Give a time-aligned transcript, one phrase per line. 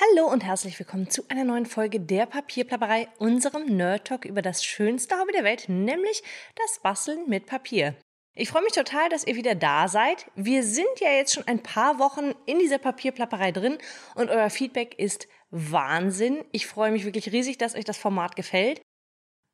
[0.00, 4.64] Hallo und herzlich willkommen zu einer neuen Folge der Papierplapperei, unserem Nerd Talk über das
[4.64, 6.24] schönste Hobby der Welt, nämlich
[6.56, 7.94] das Basteln mit Papier.
[8.34, 10.26] Ich freue mich total, dass ihr wieder da seid.
[10.34, 13.78] Wir sind ja jetzt schon ein paar Wochen in dieser Papierplapperei drin
[14.16, 16.44] und euer Feedback ist Wahnsinn.
[16.50, 18.82] Ich freue mich wirklich riesig, dass euch das Format gefällt.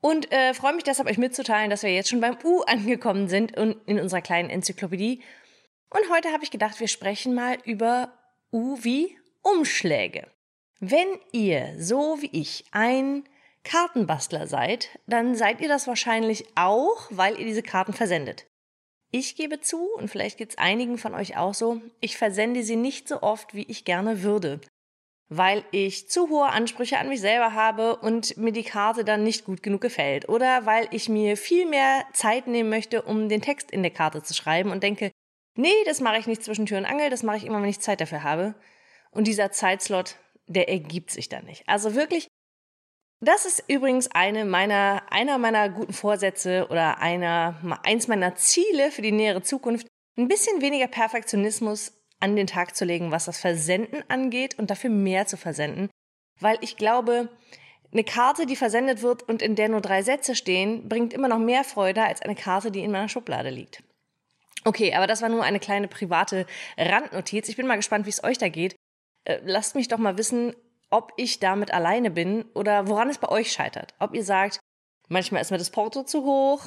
[0.00, 3.58] Und äh, freue mich deshalb, euch mitzuteilen, dass wir jetzt schon beim U angekommen sind
[3.58, 5.22] und in unserer kleinen Enzyklopädie.
[5.90, 8.16] Und heute habe ich gedacht, wir sprechen mal über
[8.52, 10.26] U wie Umschläge.
[10.80, 13.24] Wenn ihr, so wie ich, ein
[13.64, 18.46] Kartenbastler seid, dann seid ihr das wahrscheinlich auch, weil ihr diese Karten versendet.
[19.10, 22.76] Ich gebe zu, und vielleicht geht es einigen von euch auch so, ich versende sie
[22.76, 24.60] nicht so oft, wie ich gerne würde,
[25.28, 29.44] weil ich zu hohe Ansprüche an mich selber habe und mir die Karte dann nicht
[29.44, 33.70] gut genug gefällt oder weil ich mir viel mehr Zeit nehmen möchte, um den Text
[33.70, 35.10] in der Karte zu schreiben und denke,
[35.56, 37.80] nee, das mache ich nicht zwischen Tür und Angel, das mache ich immer, wenn ich
[37.80, 38.54] Zeit dafür habe.
[39.10, 41.68] Und dieser Zeitslot, der ergibt sich dann nicht.
[41.68, 42.28] Also wirklich,
[43.20, 49.02] das ist übrigens eine meiner, einer meiner guten Vorsätze oder einer, eins meiner Ziele für
[49.02, 54.04] die nähere Zukunft, ein bisschen weniger Perfektionismus an den Tag zu legen, was das Versenden
[54.08, 55.90] angeht und dafür mehr zu versenden.
[56.38, 57.28] Weil ich glaube,
[57.92, 61.38] eine Karte, die versendet wird und in der nur drei Sätze stehen, bringt immer noch
[61.38, 63.82] mehr Freude als eine Karte, die in meiner Schublade liegt.
[64.64, 66.46] Okay, aber das war nur eine kleine private
[66.76, 67.48] Randnotiz.
[67.48, 68.76] Ich bin mal gespannt, wie es euch da geht.
[69.24, 70.54] Äh, lasst mich doch mal wissen,
[70.90, 73.94] ob ich damit alleine bin oder woran es bei euch scheitert.
[73.98, 74.58] Ob ihr sagt,
[75.08, 76.66] manchmal ist mir das Porto zu hoch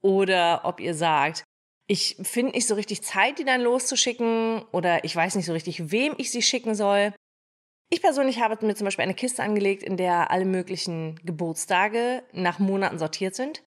[0.00, 1.44] oder ob ihr sagt,
[1.86, 5.90] ich finde nicht so richtig Zeit, die dann loszuschicken oder ich weiß nicht so richtig,
[5.90, 7.12] wem ich sie schicken soll.
[7.90, 12.58] Ich persönlich habe mir zum Beispiel eine Kiste angelegt, in der alle möglichen Geburtstage nach
[12.58, 13.62] Monaten sortiert sind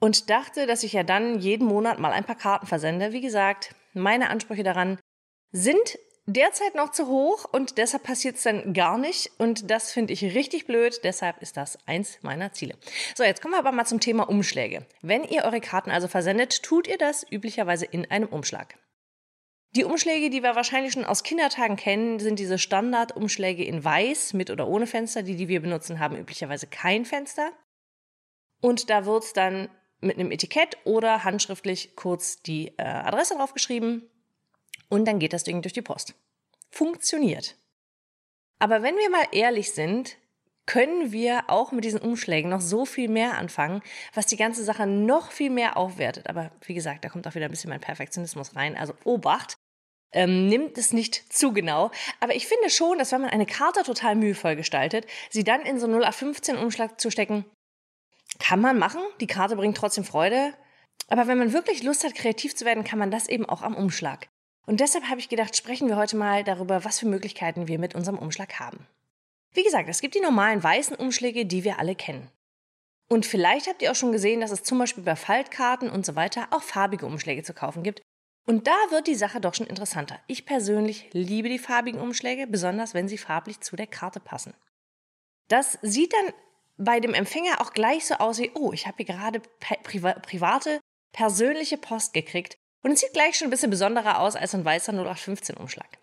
[0.00, 3.12] und dachte, dass ich ja dann jeden Monat mal ein paar Karten versende.
[3.12, 4.98] Wie gesagt, meine Ansprüche daran
[5.52, 9.30] sind derzeit noch zu hoch und deshalb passiert es dann gar nicht.
[9.38, 11.00] Und das finde ich richtig blöd.
[11.04, 12.76] Deshalb ist das eins meiner Ziele.
[13.14, 14.86] So, jetzt kommen wir aber mal zum Thema Umschläge.
[15.00, 18.78] Wenn ihr eure Karten also versendet, tut ihr das üblicherweise in einem Umschlag.
[19.74, 24.50] Die Umschläge, die wir wahrscheinlich schon aus Kindertagen kennen, sind diese Standardumschläge in weiß, mit
[24.50, 25.22] oder ohne Fenster.
[25.22, 27.52] Die, die wir benutzen, haben üblicherweise kein Fenster.
[28.60, 29.70] Und da wird dann
[30.00, 34.08] mit einem Etikett oder handschriftlich kurz die äh, Adresse draufgeschrieben
[34.92, 36.14] und dann geht das Ding durch die Post.
[36.70, 37.56] Funktioniert.
[38.58, 40.18] Aber wenn wir mal ehrlich sind,
[40.66, 43.82] können wir auch mit diesen Umschlägen noch so viel mehr anfangen,
[44.12, 46.28] was die ganze Sache noch viel mehr aufwertet.
[46.28, 48.76] Aber wie gesagt, da kommt auch wieder ein bisschen mein Perfektionismus rein.
[48.76, 49.56] Also Obacht,
[50.12, 51.90] ähm, nimmt es nicht zu genau.
[52.20, 55.80] Aber ich finde schon, dass wenn man eine Karte total mühevoll gestaltet, sie dann in
[55.80, 57.46] so 0 a 15 Umschlag zu stecken,
[58.38, 59.00] kann man machen.
[59.22, 60.52] Die Karte bringt trotzdem Freude.
[61.08, 63.74] Aber wenn man wirklich Lust hat, kreativ zu werden, kann man das eben auch am
[63.74, 64.28] Umschlag.
[64.66, 67.94] Und deshalb habe ich gedacht, sprechen wir heute mal darüber, was für Möglichkeiten wir mit
[67.94, 68.86] unserem Umschlag haben.
[69.52, 72.30] Wie gesagt, es gibt die normalen weißen Umschläge, die wir alle kennen.
[73.08, 76.16] Und vielleicht habt ihr auch schon gesehen, dass es zum Beispiel bei Faltkarten und so
[76.16, 78.00] weiter auch farbige Umschläge zu kaufen gibt.
[78.46, 80.18] Und da wird die Sache doch schon interessanter.
[80.26, 84.54] Ich persönlich liebe die farbigen Umschläge, besonders wenn sie farblich zu der Karte passen.
[85.48, 86.32] Das sieht dann
[86.78, 89.42] bei dem Empfänger auch gleich so aus wie, oh, ich habe hier gerade
[89.82, 90.80] private,
[91.12, 94.92] persönliche Post gekriegt und es sieht gleich schon ein bisschen besonderer aus als ein weißer
[94.92, 95.98] 0815-Umschlag.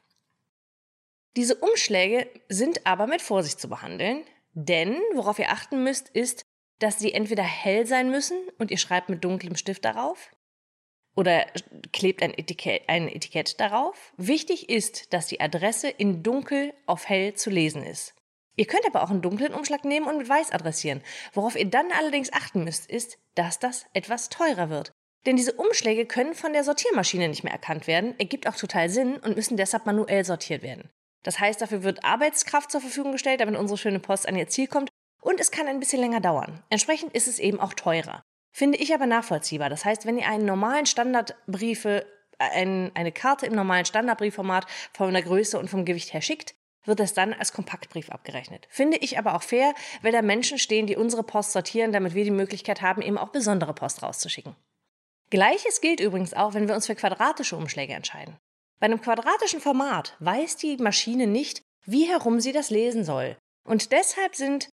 [1.36, 4.24] Diese Umschläge sind aber mit Vorsicht zu behandeln,
[4.54, 6.44] denn worauf ihr achten müsst, ist,
[6.80, 10.32] dass sie entweder hell sein müssen und ihr schreibt mit dunklem Stift darauf
[11.16, 11.46] oder
[11.92, 14.14] klebt ein Etikett, ein Etikett darauf.
[14.18, 18.16] Wichtig ist, dass die Adresse in dunkel auf hell zu lesen ist.
[18.56, 21.02] Ihr könnt aber auch einen dunklen Umschlag nehmen und mit weiß adressieren.
[21.34, 24.92] Worauf ihr dann allerdings achten müsst, ist, dass das etwas teurer wird.
[25.26, 29.18] Denn diese Umschläge können von der Sortiermaschine nicht mehr erkannt werden, ergibt auch total Sinn
[29.18, 30.90] und müssen deshalb manuell sortiert werden.
[31.24, 34.68] Das heißt, dafür wird Arbeitskraft zur Verfügung gestellt, damit unsere schöne Post an ihr Ziel
[34.68, 34.90] kommt
[35.22, 36.64] und es kann ein bisschen länger dauern.
[36.70, 38.24] Entsprechend ist es eben auch teurer.
[38.52, 39.70] Finde ich aber nachvollziehbar.
[39.70, 42.06] Das heißt, wenn ihr einen normalen Standardbriefe,
[42.40, 46.56] ein, eine Karte im normalen Standardbriefformat von der Größe und vom Gewicht her schickt,
[46.86, 48.68] wird es dann als Kompaktbrief abgerechnet.
[48.70, 52.24] Finde ich aber auch fair, weil da Menschen stehen, die unsere Post sortieren, damit wir
[52.24, 54.56] die Möglichkeit haben, eben auch besondere Post rauszuschicken.
[55.30, 58.38] Gleiches gilt übrigens auch, wenn wir uns für quadratische Umschläge entscheiden.
[58.80, 63.38] Bei einem quadratischen Format weiß die Maschine nicht, wie herum sie das lesen soll.
[63.68, 64.70] Und deshalb sind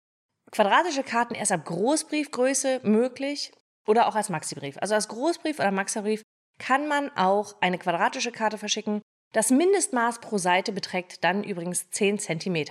[0.50, 3.52] quadratische Karten erst ab Großbriefgröße möglich
[3.87, 4.76] oder auch als Maxibrief.
[4.78, 6.22] Also als Großbrief oder Maxibrief
[6.58, 9.00] kann man auch eine quadratische Karte verschicken.
[9.32, 12.66] Das Mindestmaß pro Seite beträgt dann übrigens 10 cm.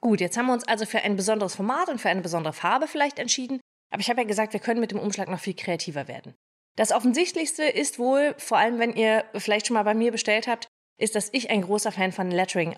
[0.00, 2.88] Gut, jetzt haben wir uns also für ein besonderes Format und für eine besondere Farbe
[2.88, 3.60] vielleicht entschieden.
[3.92, 6.34] Aber ich habe ja gesagt, wir können mit dem Umschlag noch viel kreativer werden.
[6.80, 10.66] Das Offensichtlichste ist wohl, vor allem wenn ihr vielleicht schon mal bei mir bestellt habt,
[10.96, 12.74] ist, dass ich ein großer Fan von Lettering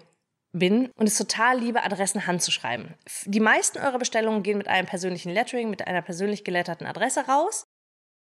[0.51, 2.97] bin und es total liebe, Adressen handzuschreiben.
[3.27, 7.63] Die meisten eurer Bestellungen gehen mit einem persönlichen Lettering, mit einer persönlich geletterten Adresse raus.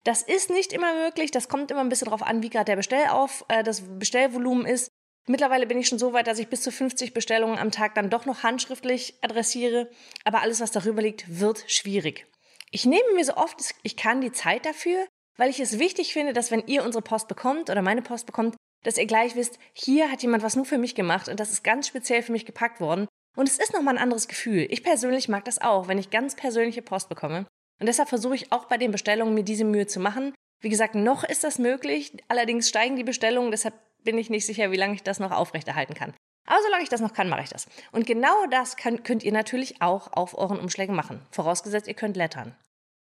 [0.03, 1.31] Das ist nicht immer möglich.
[1.31, 4.91] Das kommt immer ein bisschen darauf an, wie gerade der Bestellauf, äh, das Bestellvolumen ist.
[5.25, 8.11] Mittlerweile bin ich schon so weit, dass ich bis zu 50 Bestellungen am Tag dann
[8.11, 9.89] doch noch handschriftlich adressiere.
[10.25, 12.27] Aber alles, was darüber liegt, wird schwierig.
[12.69, 15.07] Ich nehme mir so oft ich kann die Zeit dafür,
[15.41, 18.55] weil ich es wichtig finde, dass wenn ihr unsere Post bekommt oder meine Post bekommt,
[18.83, 21.63] dass ihr gleich wisst, hier hat jemand was nur für mich gemacht und das ist
[21.63, 23.07] ganz speziell für mich gepackt worden.
[23.35, 24.67] Und es ist nochmal ein anderes Gefühl.
[24.69, 27.47] Ich persönlich mag das auch, wenn ich ganz persönliche Post bekomme.
[27.79, 30.35] Und deshalb versuche ich auch bei den Bestellungen mir diese Mühe zu machen.
[30.59, 32.15] Wie gesagt, noch ist das möglich.
[32.27, 33.73] Allerdings steigen die Bestellungen, deshalb
[34.03, 36.13] bin ich nicht sicher, wie lange ich das noch aufrechterhalten kann.
[36.45, 37.65] Aber solange ich das noch kann, mache ich das.
[37.91, 41.25] Und genau das könnt ihr natürlich auch auf euren Umschlägen machen.
[41.31, 42.55] Vorausgesetzt, ihr könnt lettern.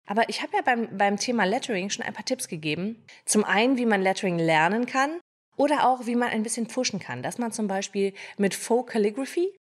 [0.06, 3.04] Aber ich habe ja beim, beim Thema Lettering schon ein paar Tipps gegeben.
[3.26, 5.20] Zum einen, wie man Lettering lernen kann
[5.58, 7.24] oder auch, wie man ein bisschen pushen kann.
[7.24, 9.56] Dass man zum Beispiel mit Faux Calligraphy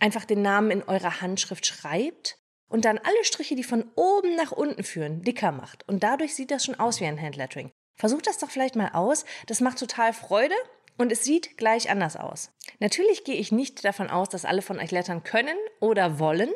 [0.00, 2.36] einfach den Namen in eurer Handschrift schreibt
[2.68, 5.86] und dann alle Striche, die von oben nach unten führen, dicker macht.
[5.88, 7.70] Und dadurch sieht das schon aus wie ein Handlettering.
[7.96, 9.24] Versucht das doch vielleicht mal aus.
[9.46, 10.54] Das macht total Freude
[10.96, 12.50] und es sieht gleich anders aus.
[12.80, 16.50] Natürlich gehe ich nicht davon aus, dass alle von euch lettern können oder wollen.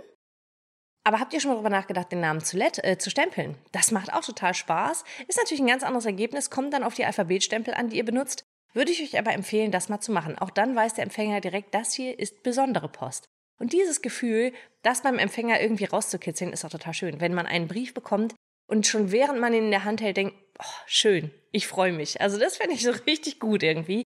[1.09, 3.57] Aber habt ihr schon mal darüber nachgedacht, den Namen zu, äh, zu stempeln?
[3.73, 5.05] Das macht auch total Spaß.
[5.27, 8.45] Ist natürlich ein ganz anderes Ergebnis, kommt dann auf die Alphabetstempel an, die ihr benutzt.
[8.75, 10.37] Würde ich euch aber empfehlen, das mal zu machen.
[10.37, 13.25] Auch dann weiß der Empfänger direkt, das hier ist besondere Post.
[13.59, 14.53] Und dieses Gefühl,
[14.83, 17.23] das beim Empfänger irgendwie rauszukitzeln, ist auch total schön.
[17.23, 18.35] Wenn man einen Brief bekommt
[18.67, 22.21] und schon während man ihn in der Hand hält, denkt, oh, schön, ich freue mich.
[22.21, 24.03] Also das finde ich so richtig gut irgendwie.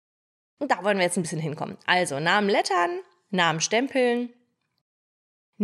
[0.60, 1.78] Und da wollen wir jetzt ein bisschen hinkommen.
[1.84, 3.00] Also Namen lettern,
[3.30, 4.32] Namen stempeln.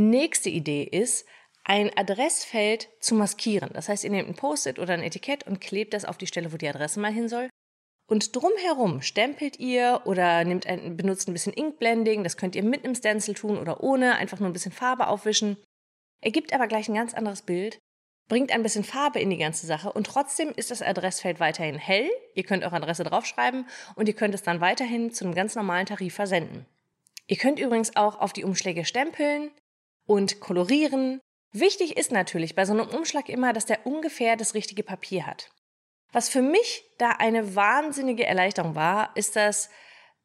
[0.01, 1.27] Nächste Idee ist,
[1.65, 3.71] ein Adressfeld zu maskieren.
[3.73, 6.53] Das heißt, ihr nehmt ein Post-it oder ein Etikett und klebt das auf die Stelle,
[6.53, 7.51] wo die Adresse mal hin soll.
[8.07, 12.23] Und drumherum stempelt ihr oder nehmt ein, benutzt ein bisschen Inkblending.
[12.23, 15.57] Das könnt ihr mit einem Stencil tun oder ohne, einfach nur ein bisschen Farbe aufwischen.
[16.21, 17.81] Ergibt aber gleich ein ganz anderes Bild,
[18.29, 22.09] bringt ein bisschen Farbe in die ganze Sache und trotzdem ist das Adressfeld weiterhin hell.
[22.37, 23.67] Ihr könnt eure Adresse draufschreiben
[23.97, 26.67] und ihr könnt es dann weiterhin zu einem ganz normalen Tarif versenden.
[27.27, 29.51] Ihr könnt übrigens auch auf die Umschläge stempeln
[30.09, 31.21] und kolorieren.
[31.53, 35.51] Wichtig ist natürlich bei so einem Umschlag immer, dass der ungefähr das richtige Papier hat.
[36.13, 39.69] Was für mich da eine wahnsinnige Erleichterung war, ist das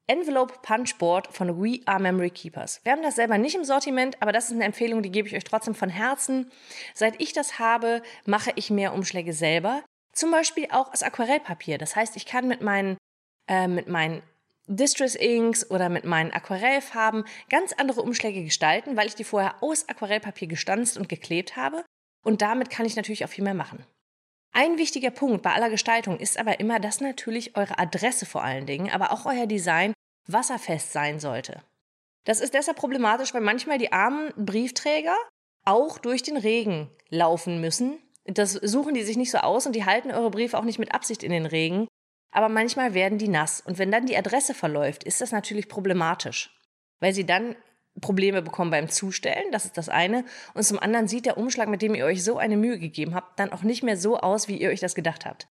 [0.07, 2.81] Envelope Punch Board von We Are Memory Keepers.
[2.83, 5.35] Wir haben das selber nicht im Sortiment, aber das ist eine Empfehlung, die gebe ich
[5.35, 6.51] euch trotzdem von Herzen.
[6.94, 9.83] Seit ich das habe, mache ich mehr Umschläge selber.
[10.13, 11.77] Zum Beispiel auch aus Aquarellpapier.
[11.77, 12.97] Das heißt, ich kann mit meinen,
[13.47, 14.24] äh, mit meinen
[14.68, 19.88] Distress Inks oder mit meinen Aquarellfarben ganz andere Umschläge gestalten, weil ich die vorher aus
[19.89, 21.83] Aquarellpapier gestanzt und geklebt habe.
[22.24, 23.86] Und damit kann ich natürlich auch viel mehr machen.
[24.54, 28.65] Ein wichtiger Punkt bei aller Gestaltung ist aber immer, dass natürlich eure Adresse vor allen
[28.65, 29.94] Dingen, aber auch euer Design
[30.27, 31.62] wasserfest sein sollte.
[32.24, 35.15] Das ist deshalb problematisch, weil manchmal die armen Briefträger
[35.65, 37.98] auch durch den Regen laufen müssen.
[38.25, 40.94] Das suchen die sich nicht so aus und die halten eure Briefe auch nicht mit
[40.94, 41.88] Absicht in den Regen.
[42.33, 43.62] Aber manchmal werden die nass.
[43.62, 46.51] Und wenn dann die Adresse verläuft, ist das natürlich problematisch,
[47.00, 47.56] weil sie dann
[48.01, 50.25] Probleme bekommen beim Zustellen, das ist das eine.
[50.56, 53.39] Und zum anderen sieht der Umschlag, mit dem ihr euch so eine Mühe gegeben habt,
[53.39, 55.47] dann auch nicht mehr so aus, wie ihr euch das gedacht habt.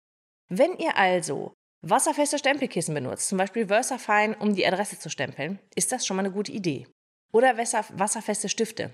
[0.50, 5.92] Wenn ihr also wasserfeste Stempelkissen benutzt, zum Beispiel VersaFine, um die Adresse zu stempeln, ist
[5.92, 6.88] das schon mal eine gute Idee.
[7.32, 8.94] Oder wasserfeste Stifte.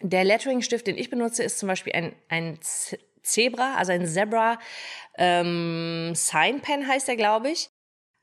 [0.00, 2.58] Der Lettering-Stift, den ich benutze, ist zum Beispiel ein, ein
[3.28, 4.58] Zebra, also ein Zebra
[5.16, 7.70] ähm, Sign Pen heißt der, glaube ich.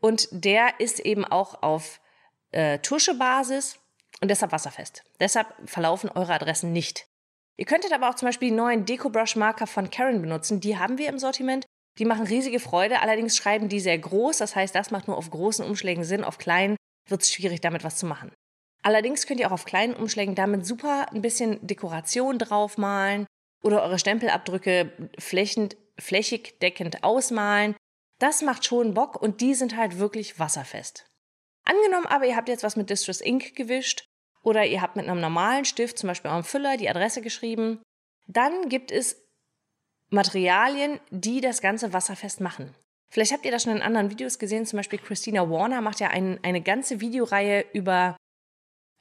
[0.02, 2.00] Und der ist eben auch auf
[2.52, 3.80] äh, Tuschebasis
[4.22, 5.04] und deshalb wasserfest.
[5.20, 7.08] Deshalb verlaufen eure Adressen nicht.
[7.58, 10.60] Ihr könntet aber auch zum Beispiel die neuen Deco-Brush-Marker von Karen benutzen.
[10.60, 11.66] Die haben wir im Sortiment.
[11.98, 14.38] Die machen riesige Freude, allerdings schreiben die sehr groß.
[14.38, 16.26] Das heißt, das macht nur auf großen Umschlägen Sinn.
[16.26, 16.76] Auf kleinen
[17.08, 18.32] wird es schwierig, damit was zu machen.
[18.84, 23.26] Allerdings könnt ihr auch auf kleinen Umschlägen damit super ein bisschen Dekoration draufmalen
[23.66, 27.76] oder eure Stempelabdrücke flächend, flächig deckend ausmalen.
[28.20, 31.08] Das macht schon Bock und die sind halt wirklich wasserfest.
[31.66, 34.06] Angenommen aber, ihr habt jetzt was mit Distress Ink gewischt
[34.44, 37.82] oder ihr habt mit einem normalen Stift, zum Beispiel eurem Füller, die Adresse geschrieben,
[38.28, 39.20] dann gibt es
[40.12, 42.76] Materialien, die das Ganze wasserfest machen.
[43.10, 46.10] Vielleicht habt ihr das schon in anderen Videos gesehen, zum Beispiel Christina Warner macht ja
[46.10, 48.16] ein, eine ganze Videoreihe über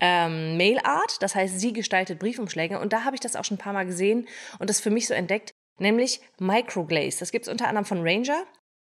[0.00, 3.56] ähm, Mail Art, das heißt, sie gestaltet Briefumschläge und da habe ich das auch schon
[3.56, 4.26] ein paar Mal gesehen
[4.58, 7.20] und das für mich so entdeckt, nämlich Microglaze.
[7.20, 8.44] Das gibt es unter anderem von Ranger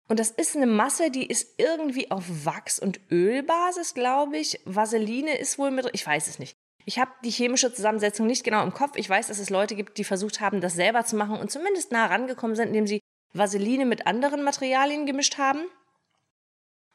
[0.08, 4.60] und das ist eine Masse, die ist irgendwie auf Wachs- und Ölbasis, glaube ich.
[4.66, 6.56] Vaseline ist wohl mit, ich weiß es nicht.
[6.86, 8.98] Ich habe die chemische Zusammensetzung nicht genau im Kopf.
[8.98, 11.92] Ich weiß, dass es Leute gibt, die versucht haben, das selber zu machen und zumindest
[11.92, 13.00] nah rangekommen sind, indem sie
[13.34, 15.64] Vaseline mit anderen Materialien gemischt haben.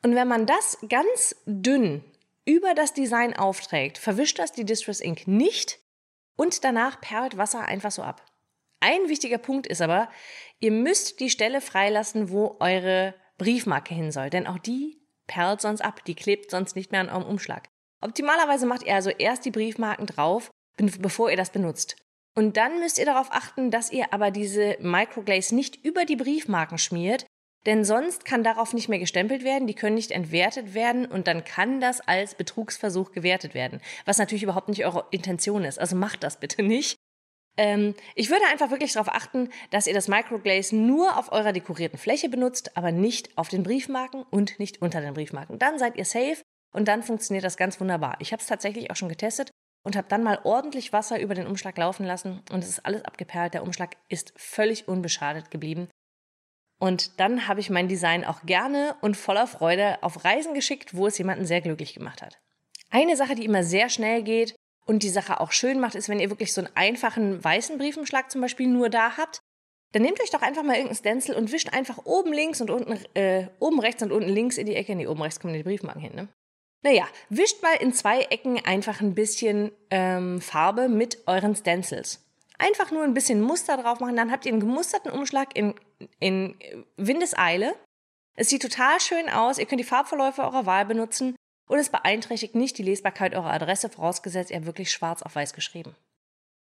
[0.05, 2.05] Und wenn man das ganz dünn
[2.49, 5.81] über das Design aufträgt, verwischt das die Distress Ink nicht
[6.35, 8.25] und danach perlt Wasser einfach so ab.
[8.81, 10.09] Ein wichtiger Punkt ist aber,
[10.59, 15.83] ihr müsst die Stelle freilassen, wo eure Briefmarke hin soll, denn auch die perlt sonst
[15.83, 17.69] ab, die klebt sonst nicht mehr an eurem Umschlag.
[18.01, 21.97] Optimalerweise macht ihr also erst die Briefmarken drauf, bevor ihr das benutzt.
[22.35, 26.79] Und dann müsst ihr darauf achten, dass ihr aber diese Microglaze nicht über die Briefmarken
[26.79, 27.27] schmiert,
[27.69, 31.45] denn sonst kann darauf nicht mehr gestempelt werden, die können nicht entwertet werden und dann
[31.45, 35.79] kann das als Betrugsversuch gewertet werden, was natürlich überhaupt nicht eure Intention ist.
[35.79, 36.97] Also macht das bitte nicht.
[37.59, 41.99] Ähm, ich würde einfach wirklich darauf achten, dass ihr das Microglaze nur auf eurer dekorierten
[41.99, 45.59] Fläche benutzt, aber nicht auf den Briefmarken und nicht unter den Briefmarken.
[45.59, 46.41] Dann seid ihr safe
[46.73, 48.17] und dann funktioniert das ganz wunderbar.
[48.21, 49.51] Ich habe es tatsächlich auch schon getestet
[49.85, 53.05] und habe dann mal ordentlich Wasser über den Umschlag laufen lassen und es ist alles
[53.05, 53.53] abgeperlt.
[53.53, 55.91] Der Umschlag ist völlig unbeschadet geblieben.
[56.79, 61.07] Und dann habe ich mein Design auch gerne und voller Freude auf Reisen geschickt, wo
[61.07, 62.39] es jemanden sehr glücklich gemacht hat.
[62.91, 64.55] Eine Sache, die immer sehr schnell geht
[64.87, 68.31] und die Sache auch schön macht, ist, wenn ihr wirklich so einen einfachen weißen Briefumschlag
[68.31, 69.41] zum Beispiel nur da habt,
[69.93, 72.99] dann nehmt euch doch einfach mal irgendein Stencil und wischt einfach oben links und unten,
[73.15, 74.95] äh, oben rechts und unten links in die Ecke.
[74.95, 76.29] Nee, oben rechts kommen die Briefmarken hin, ne?
[76.83, 82.25] Naja, wischt mal in zwei Ecken einfach ein bisschen ähm, Farbe mit euren Stencils.
[82.59, 85.75] Einfach nur ein bisschen Muster drauf machen, dann habt ihr einen gemusterten Umschlag in,
[86.19, 86.59] in
[86.97, 87.77] Windeseile.
[88.35, 91.37] Es sieht total schön aus, ihr könnt die Farbverläufe eurer Wahl benutzen
[91.69, 95.95] und es beeinträchtigt nicht die Lesbarkeit eurer Adresse, vorausgesetzt ihr wirklich schwarz auf weiß geschrieben.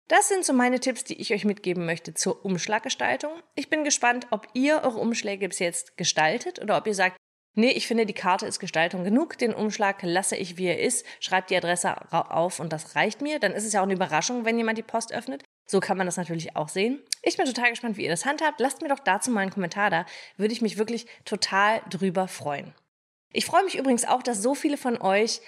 [0.08, 3.32] Das sind so meine Tipps, die ich euch mitgeben möchte zur Umschlaggestaltung.
[3.56, 7.18] Ich bin gespannt, ob ihr eure Umschläge bis jetzt gestaltet oder ob ihr sagt,
[7.56, 11.06] nee, ich finde, die Karte ist Gestaltung genug, den Umschlag lasse ich, wie er ist,
[11.20, 13.40] schreibt die Adresse auf und das reicht mir.
[13.40, 15.44] Dann ist es ja auch eine Überraschung, wenn jemand die Post öffnet.
[15.70, 17.02] So kann man das natürlich auch sehen.
[17.22, 18.60] Ich bin total gespannt, wie ihr das handhabt.
[18.60, 20.06] Lasst mir doch dazu mal einen Kommentar da.
[20.38, 22.74] Würde ich mich wirklich total drüber freuen.
[23.34, 25.42] Ich freue mich übrigens auch, dass so viele von euch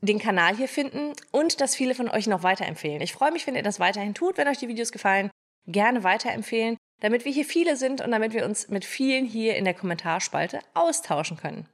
[0.00, 3.02] den Kanal hier finden und dass viele von euch noch weiterempfehlen.
[3.02, 5.30] Ich freue mich, wenn ihr das weiterhin tut, wenn euch die Videos gefallen.
[5.66, 9.66] Gerne weiterempfehlen, damit wir hier viele sind und damit wir uns mit vielen hier in
[9.66, 11.68] der Kommentarspalte austauschen können.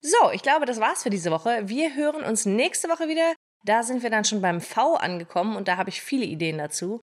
[0.00, 1.68] So, ich glaube, das war's für diese Woche.
[1.68, 3.34] Wir hören uns nächste Woche wieder.
[3.64, 7.00] Da sind wir dann schon beim V angekommen und da habe ich viele Ideen dazu.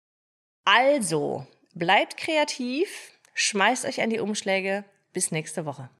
[0.65, 1.45] Also,
[1.75, 4.83] bleibt kreativ, schmeißt euch an die Umschläge.
[5.13, 5.89] Bis nächste Woche.